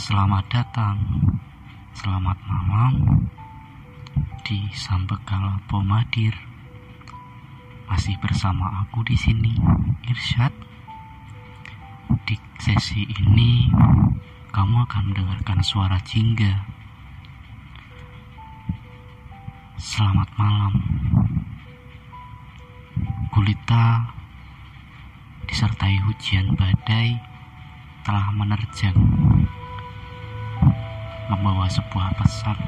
[0.00, 0.96] Selamat datang,
[1.92, 3.20] selamat malam
[4.48, 6.32] di Sambekala Pomadir.
[7.84, 9.52] Masih bersama aku di sini,
[10.08, 10.56] Irsyad.
[12.24, 13.68] Di sesi ini,
[14.48, 16.64] kamu akan mendengarkan suara jingga.
[19.76, 20.80] Selamat malam.
[23.36, 24.16] Gulita
[25.44, 27.20] disertai hujan badai
[28.00, 29.19] telah menerjang
[31.30, 32.58] membawa sebuah pesan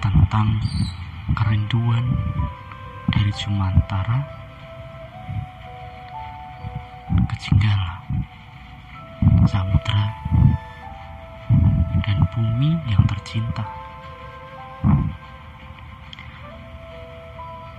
[0.00, 0.56] tentang
[1.36, 2.00] kerinduan
[3.12, 4.24] dari Jumantara
[7.28, 8.00] ke Jenggala,
[9.44, 10.16] samudra,
[12.08, 13.68] dan bumi yang tercinta.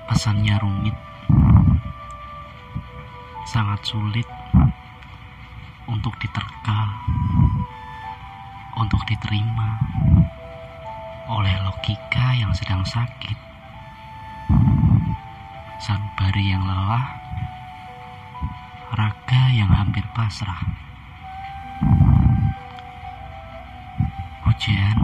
[0.05, 0.97] Pesannya rumit,
[3.49, 4.29] sangat sulit
[5.89, 6.93] untuk diterka,
[8.87, 9.83] untuk diterima
[11.27, 13.35] oleh logika yang sedang sakit,
[15.83, 17.19] sanubari yang lelah,
[18.95, 20.63] raga yang hampir pasrah.
[24.47, 24.97] Hujan,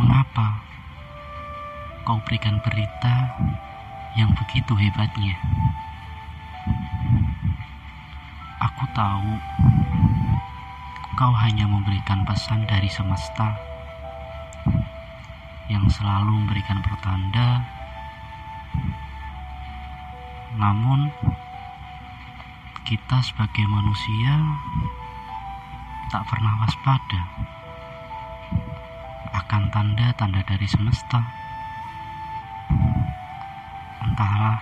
[0.00, 0.64] mengapa
[2.08, 3.36] kau berikan berita
[4.16, 5.36] yang begitu hebatnya?
[8.64, 9.28] Aku tahu
[11.22, 13.54] kau hanya memberikan pesan dari semesta
[15.70, 17.62] yang selalu memberikan pertanda.
[20.58, 21.14] Namun,
[22.82, 24.34] kita sebagai manusia
[26.10, 27.22] tak pernah waspada
[29.46, 31.22] akan tanda-tanda dari semesta.
[34.02, 34.58] Entahlah,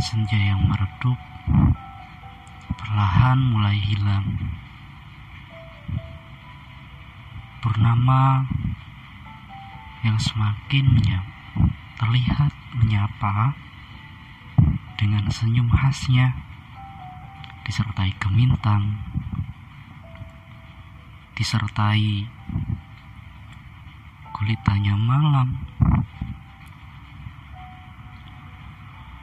[0.00, 1.20] senja yang meredup
[2.86, 4.26] perlahan mulai hilang.
[7.58, 8.46] Purnama
[10.06, 11.34] yang semakin menyapa,
[11.98, 13.58] terlihat menyapa
[14.94, 16.38] dengan senyum khasnya
[17.66, 18.94] disertai gemintang
[21.34, 22.30] disertai
[24.30, 25.58] gulitanya malam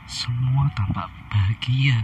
[0.06, 2.03] semua tampak bahagia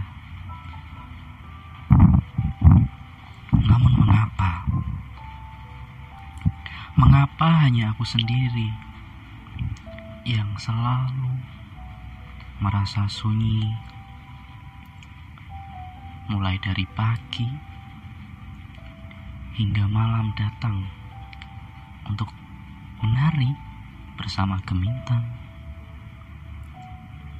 [7.10, 8.70] mengapa hanya aku sendiri
[10.22, 11.42] yang selalu
[12.62, 13.66] merasa sunyi?
[16.30, 17.50] Mulai dari pagi
[19.58, 20.86] hingga malam datang
[22.06, 22.30] untuk
[23.02, 23.58] menari
[24.14, 25.26] bersama gemintang.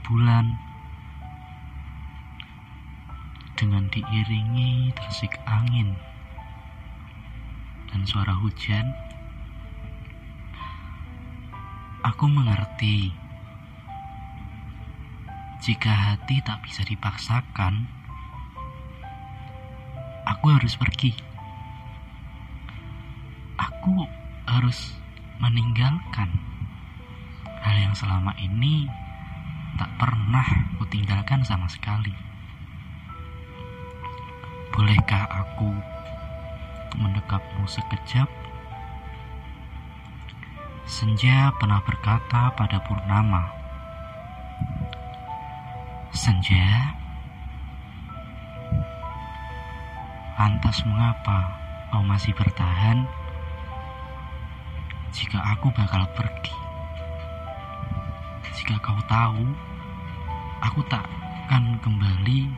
[0.02, 0.50] Bulan
[3.54, 5.94] dengan diiringi tersik angin
[7.94, 9.09] dan suara hujan
[12.06, 13.12] aku mengerti
[15.60, 17.84] jika hati tak bisa dipaksakan
[20.24, 21.12] aku harus pergi
[23.60, 24.08] aku
[24.48, 24.96] harus
[25.40, 26.28] meninggalkan
[27.60, 28.88] hal yang selama ini
[29.80, 30.44] tak pernah
[30.76, 32.12] kutinggalkan sama sekali.
[34.76, 35.72] Bolehkah aku
[37.00, 38.39] mendekapmu sekejap?
[40.90, 43.46] Senja pernah berkata pada Purnama,
[46.10, 46.98] Senja,
[50.34, 51.54] lantas mengapa
[51.94, 53.06] kau masih bertahan
[55.14, 56.58] jika aku bakal pergi?
[58.58, 59.46] Jika kau tahu,
[60.58, 61.06] aku tak
[61.46, 62.50] akan kembali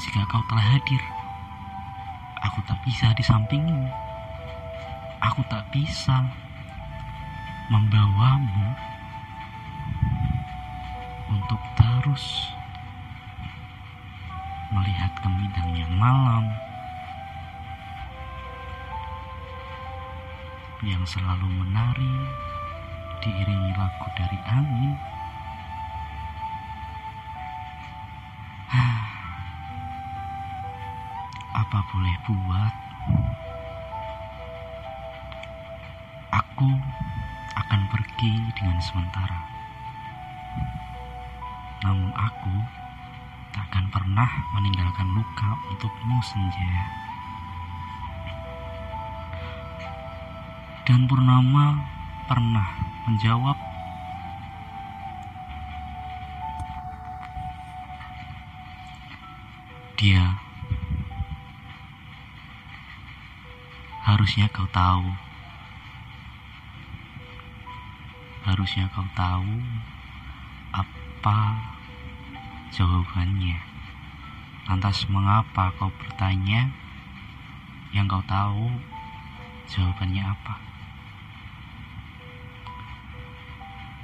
[0.00, 1.04] jika kau telah hadir.
[2.48, 3.92] Aku tak bisa di sampingmu.
[5.20, 6.43] Aku tak bisa
[7.72, 8.68] membawamu
[11.32, 12.52] untuk terus
[14.74, 16.44] melihat gemidangnya malam
[20.84, 22.14] yang selalu menari
[23.24, 24.92] diiringi lagu dari angin.
[31.54, 32.74] Apa boleh buat?
[36.34, 36.68] Aku
[37.74, 39.50] akan pergi dengan sementara.
[41.82, 42.54] Namun aku
[43.50, 46.70] tak akan pernah meninggalkan luka untukmu senja.
[50.86, 51.82] Dan Purnama
[52.30, 52.70] pernah
[53.10, 53.58] menjawab
[59.98, 60.38] Dia
[64.06, 65.33] harusnya kau tahu
[68.44, 69.56] Harusnya kau tahu
[70.68, 71.38] apa
[72.68, 73.56] jawabannya.
[74.68, 76.68] Lantas mengapa kau bertanya
[77.96, 78.68] yang kau tahu
[79.72, 80.54] jawabannya apa?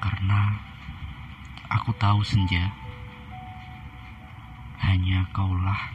[0.00, 0.56] Karena
[1.68, 2.72] aku tahu senja
[4.80, 5.92] hanya kaulah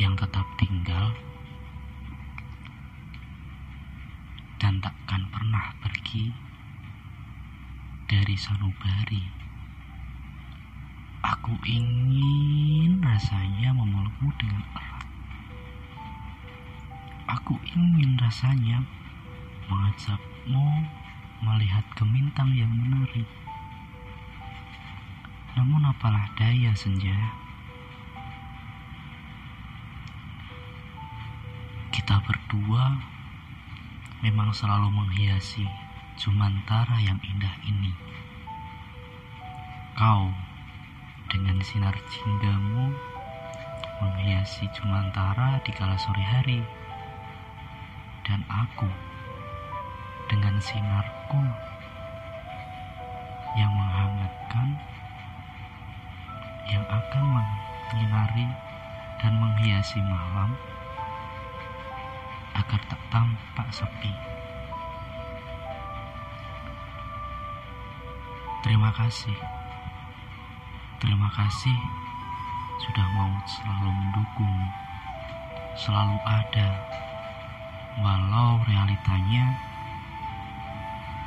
[0.00, 1.12] yang tetap tinggal
[4.56, 6.49] dan takkan pernah pergi
[8.10, 9.22] dari sanubari.
[11.22, 15.06] Aku ingin rasanya memelukmu dengan erat.
[17.38, 18.82] Aku ingin rasanya
[19.70, 20.90] mengajakmu
[21.46, 23.22] melihat gemintang yang menari.
[25.54, 27.14] Namun apalah daya senja.
[31.94, 32.98] Kita berdua
[34.18, 35.79] memang selalu menghiasi
[36.20, 37.96] Jumantara yang indah ini.
[39.96, 40.28] Kau
[41.32, 42.92] dengan sinar jinggamu
[44.04, 46.60] menghiasi Jumantara di kala sore hari.
[48.28, 48.84] Dan aku
[50.28, 51.40] dengan sinarku
[53.56, 54.76] yang menghangatkan
[56.68, 58.44] yang akan menyinari
[59.24, 60.52] dan menghiasi malam
[62.60, 64.39] agar tak tampak sepi.
[68.60, 69.38] Terima kasih.
[71.00, 71.78] Terima kasih
[72.80, 74.56] sudah mau selalu mendukung,
[75.76, 76.68] selalu ada,
[78.04, 79.56] walau realitanya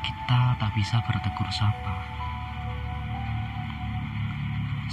[0.06, 2.06] kita tak bisa bertegur sapa.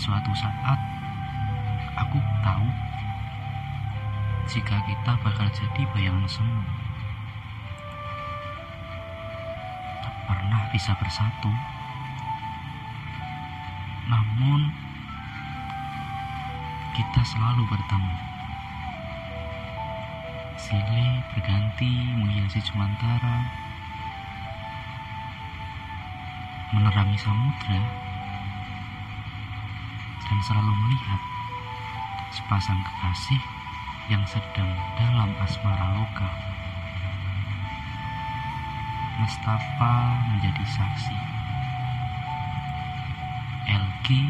[0.01, 0.81] Suatu saat
[2.01, 2.69] aku tahu
[4.49, 6.65] jika kita bakal jadi bayangan semu.
[10.01, 11.80] Tak pernah bisa bersatu.
[14.11, 14.61] Namun
[16.99, 18.17] kita selalu bertemu.
[20.59, 23.47] Silih berganti menghiasi Jumantara,
[26.75, 27.81] menerangi samudra,
[30.27, 31.23] dan selalu melihat
[32.35, 33.43] sepasang kekasih
[34.11, 36.31] yang sedang dalam asmara loka.
[39.23, 39.95] Mustafa
[40.35, 41.30] menjadi saksi.
[43.71, 44.21] Elki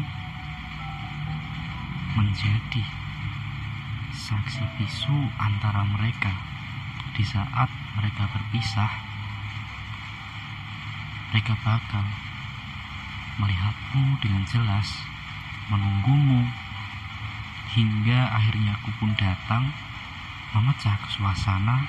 [2.13, 2.83] menjadi
[4.13, 6.29] saksi bisu antara mereka
[7.17, 7.65] di saat
[7.97, 8.91] mereka berpisah.
[11.33, 12.05] Mereka bakal
[13.41, 14.87] melihatmu dengan jelas,
[15.73, 16.45] menunggumu
[17.73, 19.73] hingga akhirnya aku pun datang
[20.53, 21.87] memecah suasana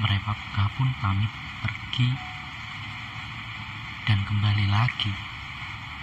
[0.00, 1.28] mereka pun pamit
[1.60, 2.37] pergi
[4.08, 5.12] dan kembali lagi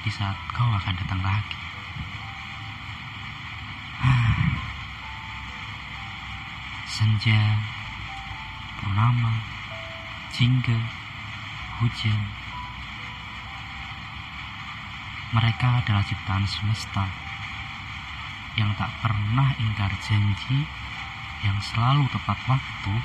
[0.05, 1.57] di saat kau akan datang lagi.
[6.85, 7.41] Senja
[8.77, 9.33] purnama
[10.37, 10.77] jingga
[11.81, 12.21] hujan.
[15.33, 17.09] Mereka adalah ciptaan semesta
[18.53, 20.61] yang tak pernah ingkar janji,
[21.41, 22.95] yang selalu tepat waktu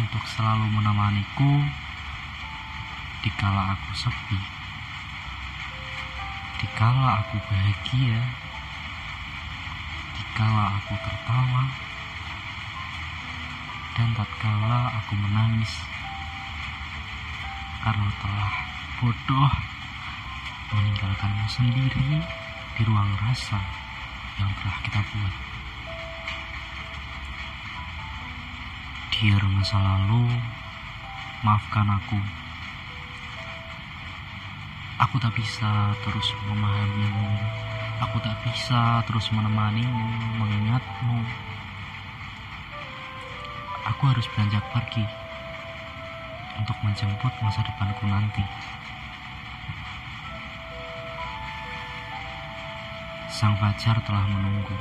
[0.00, 1.84] untuk selalu menemaniku
[3.26, 4.38] dikala aku sepi,
[6.62, 8.22] dikala aku bahagia,
[10.14, 11.66] dikala aku tertawa,
[13.98, 15.74] dan tatkala aku menangis
[17.82, 18.54] karena telah
[19.02, 19.52] bodoh
[20.70, 22.22] meninggalkanmu sendiri
[22.78, 23.58] di ruang rasa
[24.38, 25.34] yang telah kita buat.
[29.18, 30.30] Dear masa lalu,
[31.42, 32.45] maafkan aku.
[34.96, 37.28] Aku tak bisa terus memahamimu.
[38.00, 40.08] Aku tak bisa terus menemanimu,
[40.40, 41.20] mengingatmu.
[43.92, 45.04] Aku harus beranjak pergi
[46.56, 48.40] untuk menjemput masa depanku nanti.
[53.28, 54.76] Sang fajar telah menunggu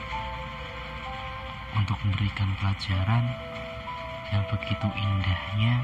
[1.75, 3.35] untuk memberikan pelajaran
[4.31, 5.83] yang begitu indahnya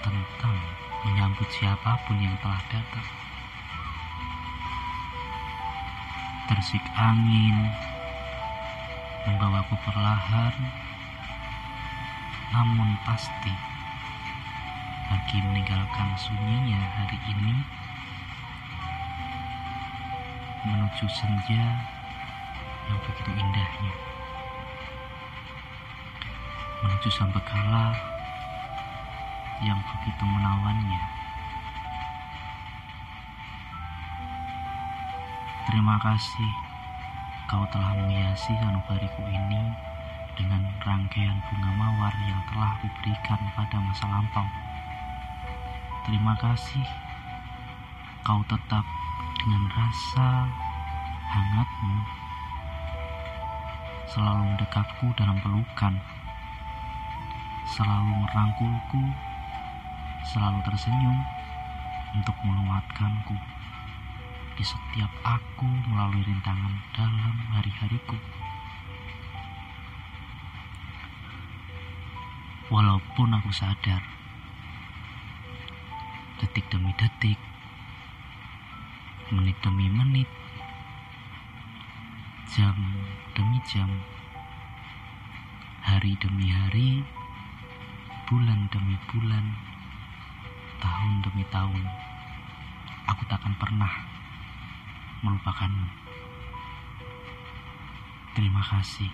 [0.00, 0.56] tentang
[1.04, 3.23] menyambut siapa pun yang telah datang.
[6.44, 7.56] Tersik angin
[9.24, 10.54] membawaku perlahan,
[12.52, 13.54] namun pasti
[15.08, 17.56] bagi meninggalkan sunyinya hari ini
[20.68, 21.64] menuju senja
[22.92, 23.94] yang begitu indahnya.
[26.84, 27.96] menuju Sambekala
[29.64, 31.23] yang begitu menawannya.
[35.64, 36.52] Terima kasih.
[37.48, 39.72] Kau telah menghiasi sanubariku ini
[40.36, 44.44] dengan rangkaian bunga mawar yang telah kuberikan pada masa lampau.
[46.04, 46.84] Terima kasih.
[48.28, 48.84] Kau tetap
[49.40, 50.52] dengan rasa
[51.32, 51.96] hangatmu.
[54.12, 55.96] Selalu mendekatku dalam pelukan,
[57.72, 59.04] selalu merangkulku,
[60.28, 61.18] selalu tersenyum
[62.12, 63.32] untuk menguatkanku
[64.54, 68.14] di setiap aku melalui rintangan dalam hari-hariku.
[72.70, 74.02] Walaupun aku sadar,
[76.38, 77.38] detik demi detik,
[79.34, 80.30] menit demi menit,
[82.54, 82.78] jam
[83.34, 83.90] demi jam,
[85.82, 87.02] hari demi hari,
[88.30, 89.44] bulan demi bulan,
[90.78, 91.84] tahun demi tahun,
[93.10, 94.13] aku takkan pernah
[95.24, 95.88] melupakanmu.
[98.36, 99.08] Terima kasih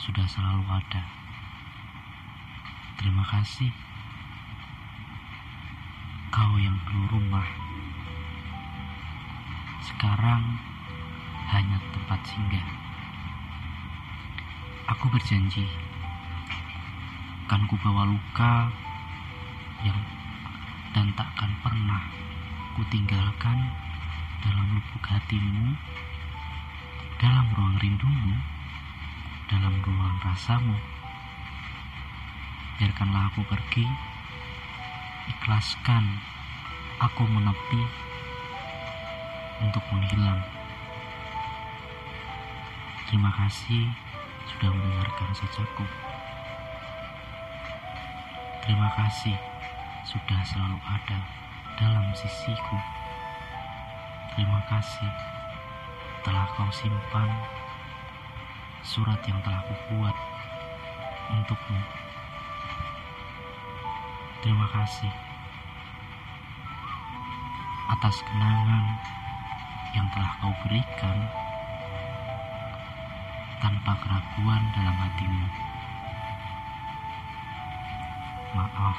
[0.00, 1.04] sudah selalu ada.
[2.96, 3.68] Terima kasih
[6.32, 7.44] kau yang dulu rumah.
[9.84, 10.56] Sekarang
[11.52, 12.68] hanya tempat singgah.
[14.88, 15.68] Aku berjanji
[17.48, 18.68] akan kubawa luka
[19.80, 19.96] yang
[20.92, 22.04] dan takkan pernah
[22.76, 23.87] kutinggalkan
[24.44, 25.74] dalam lubuk hatimu,
[27.18, 28.34] dalam ruang rindumu,
[29.50, 30.76] dalam ruang rasamu.
[32.78, 33.86] Biarkanlah aku pergi,
[35.34, 36.04] ikhlaskan
[37.02, 37.82] aku menepi
[39.62, 40.42] untuk menghilang.
[43.08, 43.88] Terima kasih
[44.46, 45.86] sudah mendengarkan sajaku.
[48.68, 49.36] Terima kasih
[50.04, 51.18] sudah selalu ada
[51.80, 52.97] dalam sisiku.
[54.38, 55.10] Terima kasih
[56.22, 57.26] telah kau simpan
[58.86, 60.14] surat yang telah kubuat
[61.34, 61.82] untukmu.
[64.38, 65.10] Terima kasih
[67.98, 68.86] atas kenangan
[69.98, 71.18] yang telah kau berikan
[73.58, 75.46] tanpa keraguan dalam hatimu.
[78.54, 78.98] Maaf,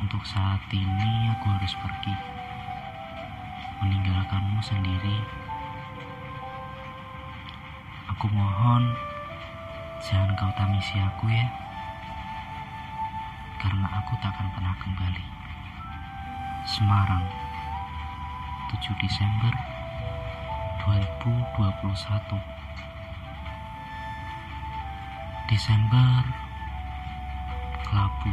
[0.00, 2.16] untuk saat ini aku harus pergi
[3.82, 5.18] meninggalkanmu sendiri.
[8.14, 8.94] Aku mohon
[9.98, 11.46] jangan kau tamisi aku ya,
[13.58, 15.26] karena aku takkan pernah kembali.
[16.62, 17.26] Semarang,
[18.70, 19.50] 7 Desember
[20.86, 22.38] 2021.
[25.52, 26.24] Desember
[27.84, 28.32] Kelabu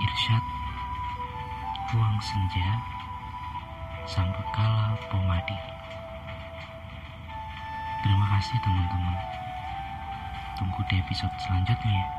[0.00, 0.57] Irsyad
[1.88, 2.84] Ruang Senja
[4.04, 5.56] Sambekala Pomadi
[8.04, 9.16] Terima kasih teman-teman.
[10.60, 12.17] Tunggu di episode selanjutnya